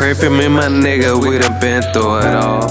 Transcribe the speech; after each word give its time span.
Pray 0.00 0.14
for 0.14 0.30
me, 0.30 0.48
my 0.48 0.64
nigga, 0.64 1.12
we 1.20 1.36
done 1.36 1.60
been 1.60 1.82
through 1.92 2.20
it 2.20 2.34
all. 2.34 2.64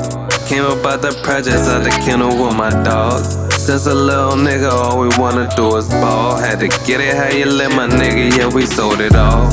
Came 0.49 0.65
up 0.65 0.83
out 0.83 1.03
the 1.03 1.13
projects 1.21 1.69
out 1.69 1.83
the 1.83 1.91
kennel 2.03 2.29
with 2.29 2.57
my 2.57 2.71
dogs. 2.83 3.37
Since 3.53 3.85
a 3.85 3.93
little 3.93 4.31
nigga, 4.31 4.71
all 4.71 4.99
we 4.99 5.09
wanna 5.19 5.47
do 5.55 5.75
is 5.77 5.87
ball. 5.89 6.35
Had 6.39 6.59
to 6.61 6.67
get 6.87 6.99
it 6.99 7.13
how 7.13 7.29
you 7.29 7.45
let 7.45 7.69
my 7.75 7.87
nigga, 7.87 8.35
yeah, 8.35 8.47
we 8.51 8.65
sold 8.65 8.99
it 8.99 9.15
all. 9.15 9.45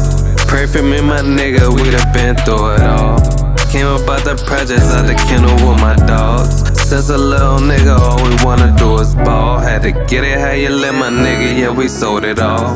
Pray 0.48 0.64
for 0.64 0.82
me, 0.82 1.02
my 1.02 1.20
nigga, 1.20 1.68
we 1.68 1.90
done 1.90 2.10
been 2.14 2.34
through 2.48 2.76
it 2.76 2.80
all. 2.80 3.20
Came 3.68 3.88
up 3.92 4.08
out 4.08 4.24
the 4.24 4.42
projects 4.48 4.94
out 4.94 5.04
the 5.04 5.14
kennel 5.28 5.52
with 5.60 5.78
my 5.78 5.94
dogs. 6.08 6.64
Since 6.80 7.10
a 7.10 7.18
little 7.18 7.58
nigga, 7.58 7.98
all 8.00 8.16
we 8.24 8.32
wanna 8.42 8.74
do 8.78 8.96
is 9.00 9.14
ball. 9.16 9.58
Had 9.58 9.82
to 9.82 9.92
get 10.08 10.24
it 10.24 10.40
how 10.40 10.52
you 10.52 10.70
let 10.70 10.94
my 10.94 11.10
nigga, 11.10 11.58
yeah, 11.60 11.70
we 11.70 11.88
sold 11.88 12.24
it 12.24 12.40
all. 12.40 12.74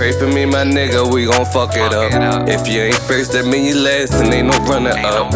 Pray 0.00 0.12
for 0.12 0.26
me, 0.26 0.46
my 0.46 0.64
nigga, 0.64 1.12
we 1.12 1.26
gon' 1.26 1.44
fuck 1.44 1.76
it 1.76 1.92
up. 1.92 2.48
If 2.48 2.66
you 2.66 2.80
ain't 2.80 2.96
first, 3.04 3.32
that 3.32 3.44
mean 3.44 3.66
you 3.66 3.84
last, 3.84 4.14
and 4.14 4.32
ain't 4.32 4.48
no 4.48 4.56
runner 4.64 4.96
up. 4.96 5.28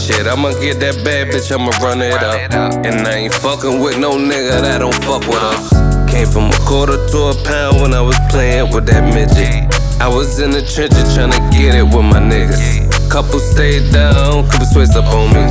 Shit, 0.00 0.26
I'ma 0.26 0.52
get 0.56 0.80
that 0.80 1.04
bad 1.04 1.28
bitch, 1.28 1.52
I'ma 1.52 1.68
run 1.84 2.00
it 2.00 2.14
up. 2.14 2.40
And 2.80 3.06
I 3.06 3.28
ain't 3.28 3.34
fucking 3.34 3.78
with 3.78 3.98
no 3.98 4.12
nigga 4.12 4.62
that 4.62 4.78
don't 4.78 4.96
fuck 5.04 5.20
with 5.28 5.44
us. 5.44 5.68
Came 6.10 6.26
from 6.26 6.48
a 6.48 6.56
quarter 6.64 6.96
to 6.96 7.18
a 7.28 7.34
pound 7.44 7.82
when 7.82 7.92
I 7.92 8.00
was 8.00 8.16
playing 8.30 8.72
with 8.72 8.86
that 8.86 9.04
midget. 9.04 9.68
I 10.00 10.08
was 10.08 10.40
in 10.40 10.50
the 10.50 10.64
trenches 10.64 11.12
tryna 11.12 11.36
get 11.52 11.74
it 11.76 11.84
with 11.84 12.08
my 12.08 12.24
niggas. 12.24 12.88
Couple 13.12 13.38
stayed 13.38 13.92
down, 13.92 14.48
couple 14.48 14.64
switched 14.64 14.96
up 14.96 15.12
on 15.12 15.28
me. 15.28 15.44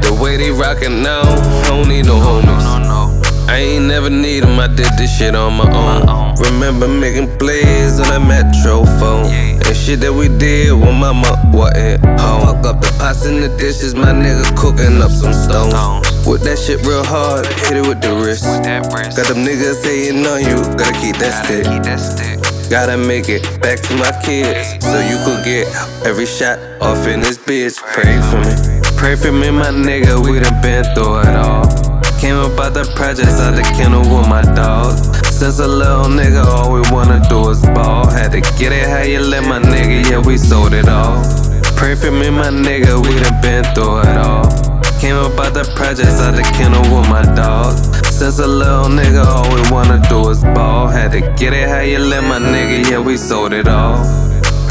The 0.00 0.16
way 0.16 0.38
they 0.38 0.50
rockin' 0.50 1.02
now, 1.02 1.20
I 1.20 1.68
don't 1.68 1.88
need 1.90 2.06
no 2.06 2.16
homies. 2.16 2.64
I 3.48 3.58
ain't 3.58 3.86
never 3.86 4.10
need 4.10 4.44
'em, 4.44 4.58
I 4.58 4.66
did 4.68 4.88
this 4.96 5.10
shit 5.16 5.34
on 5.34 5.54
my 5.54 5.68
own. 5.70 6.34
Remember 6.36 6.88
making 6.88 7.28
plays 7.38 8.00
on 8.00 8.08
that 8.08 8.22
metro 8.22 8.84
phone. 8.98 9.26
And 9.66 9.76
shit 9.76 10.00
that 10.00 10.12
we 10.12 10.28
did 10.28 10.72
when 10.72 10.94
mama 10.94 11.38
wasn't 11.52 12.04
home. 12.20 12.46
Fuck 12.46 12.66
up 12.66 12.80
the 12.80 12.92
pots 12.98 13.24
and 13.26 13.42
the 13.42 13.48
dishes, 13.58 13.94
my 13.94 14.12
nigga 14.12 14.44
cooking 14.56 15.02
up 15.02 15.10
some 15.10 15.32
stones. 15.32 15.74
With 16.26 16.42
that 16.44 16.58
shit 16.58 16.86
real 16.86 17.04
hard, 17.04 17.46
hit 17.46 17.76
it 17.76 17.86
with 17.86 18.00
the 18.00 18.14
wrist. 18.14 18.44
Got 18.44 19.26
them 19.28 19.44
niggas 19.44 19.84
hating 19.84 20.26
on 20.26 20.40
you, 20.40 20.56
gotta 20.76 20.94
keep 21.02 21.16
that 21.18 21.34
stick. 21.44 22.38
Gotta 22.70 22.96
make 22.96 23.28
it 23.28 23.42
back 23.60 23.80
to 23.82 23.94
my 23.96 24.12
kids, 24.24 24.80
so 24.80 24.98
you 25.10 25.18
could 25.24 25.44
get 25.44 25.66
every 26.06 26.26
shot 26.26 26.58
off 26.80 27.06
in 27.06 27.20
this 27.20 27.36
bitch. 27.38 27.76
Pray 27.76 28.16
for 28.30 28.40
me, 28.40 28.54
pray 28.96 29.14
for 29.16 29.32
me, 29.32 29.50
my 29.50 29.68
nigga. 29.68 30.24
We 30.24 30.40
done 30.40 30.60
been 30.62 30.84
through 30.94 31.20
it 31.20 31.36
all. 31.36 31.91
Came 32.22 32.36
up 32.36 32.56
out 32.60 32.72
the 32.72 32.84
projects 32.94 33.40
out 33.40 33.56
the 33.56 33.62
kennel 33.74 33.98
with 34.02 34.28
my 34.28 34.42
dogs. 34.54 35.10
Since 35.34 35.58
a 35.58 35.66
little 35.66 36.06
nigga, 36.06 36.44
all 36.46 36.72
we 36.72 36.80
wanna 36.94 37.18
do 37.28 37.50
is 37.50 37.60
ball. 37.74 38.08
Had 38.08 38.30
to 38.30 38.40
get 38.56 38.70
it 38.70 38.86
how 38.86 39.02
you 39.02 39.18
let 39.18 39.42
my 39.42 39.58
nigga, 39.58 40.08
yeah, 40.08 40.22
we 40.24 40.38
sold 40.38 40.72
it 40.72 40.88
all. 40.88 41.18
Pray 41.74 41.96
for 41.96 42.12
me, 42.12 42.30
my 42.30 42.46
nigga, 42.46 42.94
we 43.02 43.18
done 43.18 43.42
been 43.42 43.64
through 43.74 44.06
it 44.06 44.16
all. 44.22 44.46
Came 45.00 45.16
up 45.16 45.34
out 45.34 45.52
the 45.52 45.66
projects 45.74 46.22
out 46.22 46.36
the 46.38 46.46
kennel 46.54 46.82
with 46.94 47.10
my 47.10 47.22
dogs. 47.34 47.90
Since 48.14 48.38
a 48.38 48.46
little 48.46 48.86
nigga, 48.86 49.26
all 49.26 49.50
we 49.52 49.60
wanna 49.74 49.98
do 50.08 50.30
is 50.30 50.44
ball. 50.54 50.86
Had 50.86 51.10
to 51.18 51.20
get 51.34 51.52
it 51.52 51.68
how 51.68 51.80
you 51.80 51.98
let 51.98 52.22
my 52.22 52.38
nigga, 52.38 52.88
yeah, 52.88 53.00
we 53.00 53.16
sold 53.16 53.52
it 53.52 53.66
all. 53.66 53.98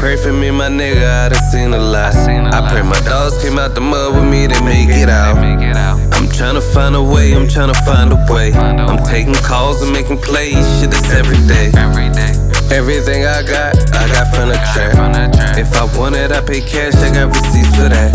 Pray 0.02 0.16
for 0.16 0.32
me, 0.32 0.50
my 0.50 0.66
nigga, 0.66 1.06
I 1.06 1.28
done 1.28 1.40
seen 1.52 1.72
a 1.72 1.78
lot. 1.78 2.12
I 2.16 2.58
pray 2.68 2.82
my 2.82 2.98
dogs 3.06 3.40
came 3.40 3.56
out 3.56 3.76
the 3.76 3.80
mud 3.80 4.16
with 4.16 4.24
me, 4.28 4.48
they 4.48 4.60
make 4.66 4.90
it 4.90 5.08
out. 5.08 5.38
I'm 5.38 6.26
tryna 6.26 6.60
find 6.74 6.96
a 6.96 7.02
way, 7.02 7.32
I'm 7.32 7.46
tryna 7.46 7.78
find 7.86 8.10
a 8.10 8.18
way. 8.26 8.52
I'm 8.52 8.98
taking 9.06 9.38
calls 9.46 9.80
and 9.80 9.92
making 9.92 10.18
plays, 10.18 10.58
shit, 10.80 10.90
that's 10.90 11.08
every 11.14 11.38
day. 11.46 11.70
Everything 12.74 13.26
I 13.30 13.46
got, 13.46 13.78
I 13.94 14.02
got 14.10 14.26
from 14.34 14.48
the 14.50 14.58
trap. 14.74 14.98
If 15.56 15.70
I 15.78 15.86
want 15.96 16.16
it, 16.16 16.32
I 16.32 16.40
pay 16.40 16.62
cash, 16.62 16.96
I 16.98 17.14
got 17.14 17.30
receipts 17.30 17.70
for 17.78 17.86
that. 17.86 18.10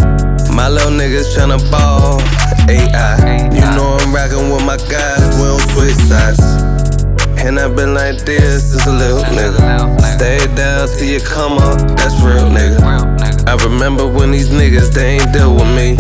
My 0.53 0.67
little 0.67 0.91
niggas 0.91 1.31
tryna 1.39 1.63
ball, 1.71 2.19
AI. 2.67 3.47
You 3.55 3.63
know 3.79 3.95
I'm 3.95 4.13
rockin' 4.13 4.51
with 4.51 4.65
my 4.65 4.75
guys, 4.91 5.23
we 5.39 5.47
don't 5.47 5.63
switch 5.71 5.95
sides. 6.11 6.43
And 7.39 7.57
I've 7.57 7.77
been 7.77 7.93
like 7.93 8.25
this 8.25 8.73
since 8.73 8.85
a 8.87 8.91
little 8.91 9.23
nigga. 9.23 10.06
Till 10.95 11.07
you 11.07 11.19
come 11.19 11.57
up, 11.59 11.77
that's 11.97 12.15
real 12.23 12.47
nigga. 12.47 12.79
I 13.47 13.55
remember 13.65 14.07
when 14.07 14.31
these 14.31 14.49
niggas, 14.49 14.93
they 14.93 15.19
ain't 15.19 15.33
deal 15.33 15.53
with 15.53 15.67
me. 15.75 15.95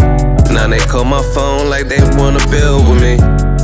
Now 0.53 0.67
they 0.67 0.79
call 0.79 1.03
my 1.03 1.21
phone 1.33 1.69
like 1.69 1.87
they 1.87 2.01
wanna 2.15 2.39
build 2.49 2.87
with 2.87 3.01
me. 3.01 3.17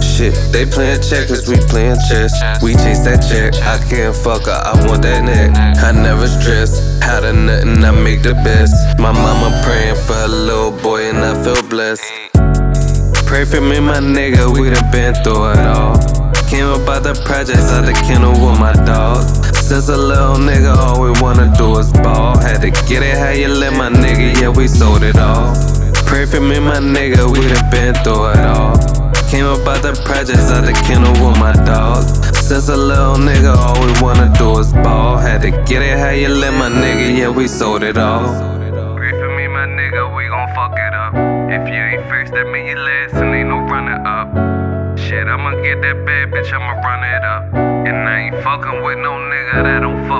Shit, 0.03 0.35
they 0.51 0.65
playin' 0.65 1.01
checkers, 1.01 1.47
we 1.49 1.57
playin' 1.71 1.97
chess. 2.07 2.31
We 2.61 2.73
chase 2.73 2.99
that 3.05 3.25
check, 3.25 3.55
I 3.63 3.79
can't 3.89 4.15
fuck 4.15 4.45
her, 4.45 4.51
I 4.51 4.73
want 4.85 5.01
that 5.03 5.23
neck. 5.23 5.55
I 5.81 5.91
never 5.91 6.27
stress, 6.27 7.01
out 7.01 7.23
of 7.23 7.35
nothing, 7.35 7.83
I 7.83 7.91
make 7.91 8.21
the 8.21 8.35
best. 8.45 8.75
My 8.99 9.11
mama 9.11 9.49
prayin' 9.63 9.95
for 9.95 10.13
a 10.13 10.27
little 10.27 10.71
boy, 10.71 11.09
and 11.09 11.17
I 11.17 11.33
feel 11.43 11.61
blessed. 11.67 12.03
Pray 13.25 13.45
for 13.45 13.61
me, 13.61 13.79
my 13.79 13.97
nigga, 13.97 14.53
we 14.53 14.69
done 14.69 14.91
been 14.91 15.15
through 15.23 15.53
it 15.53 15.65
all. 15.65 15.97
Came 16.47 16.67
up 16.67 16.87
out 16.87 17.01
the 17.01 17.19
projects 17.25 17.71
out 17.73 17.85
the 17.85 17.93
kennel 18.05 18.33
with 18.33 18.59
my 18.59 18.73
dogs. 18.85 19.52
Since 19.63 19.87
a 19.87 19.95
little 19.95 20.35
nigga, 20.35 20.75
all 20.75 21.01
we 21.01 21.09
wanna 21.21 21.51
do 21.57 21.79
is 21.79 21.89
ball. 21.93 22.37
Had 22.37 22.59
to 22.63 22.69
get 22.69 23.01
it 23.01 23.17
how 23.17 23.29
you 23.29 23.47
let 23.47 23.71
my 23.71 23.89
nigga, 23.89 24.41
yeah, 24.41 24.49
we 24.49 24.67
sold 24.67 25.03
it 25.03 25.17
all. 25.17 25.55
Pray 26.05 26.25
for 26.25 26.41
me, 26.41 26.59
my 26.59 26.79
nigga, 26.79 27.31
we 27.31 27.39
done 27.47 27.71
been 27.71 27.95
through 28.03 28.31
it 28.31 28.39
all. 28.39 28.75
Came 29.31 29.45
up 29.45 29.65
out 29.65 29.81
the 29.81 29.99
projects 30.03 30.51
out 30.51 30.65
the 30.65 30.73
kennel 30.85 31.13
with 31.25 31.39
my 31.39 31.53
dogs. 31.63 32.11
Since 32.45 32.67
a 32.67 32.75
little 32.75 33.15
nigga, 33.15 33.55
all 33.55 33.79
we 33.79 33.91
wanna 34.01 34.31
do 34.37 34.59
is 34.59 34.73
ball. 34.73 35.15
Had 35.17 35.41
to 35.43 35.51
get 35.51 35.81
it 35.81 35.97
how 35.97 36.09
you 36.09 36.27
let 36.27 36.53
my 36.53 36.69
nigga, 36.69 37.17
yeah, 37.17 37.29
we 37.29 37.47
sold 37.47 37.83
it 37.83 37.97
all. 37.97 38.27
Pray 38.97 39.11
for 39.11 39.33
me, 39.33 39.47
my 39.47 39.65
nigga, 39.65 40.13
we 40.13 40.27
gon' 40.27 40.53
fuck 40.53 40.73
it 40.77 40.93
up. 40.93 41.13
If 41.49 41.69
you 41.69 41.81
ain't 41.81 42.03
first, 42.09 42.33
that 42.33 42.45
mean 42.51 42.67
you 42.67 42.75
last, 42.75 43.13
and 43.13 43.33
ain't 43.33 43.47
no 43.47 43.59
running 43.59 44.05
up. 44.05 44.52
I'ma 45.43 45.59
get 45.61 45.81
that 45.81 46.05
bad 46.05 46.31
bitch, 46.31 46.53
I'ma 46.53 46.71
run 46.79 47.03
it 47.03 47.21
up. 47.21 47.43
And 47.83 48.07
I 48.07 48.31
ain't 48.31 48.43
fucking 48.45 48.81
with 48.81 48.97
no 48.99 49.11
nigga 49.11 49.63
that 49.63 49.81
don't 49.81 50.07
fuck. 50.07 50.13